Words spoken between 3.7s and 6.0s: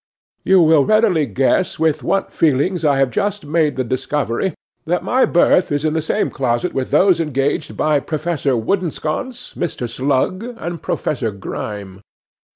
the discovery that my berth is in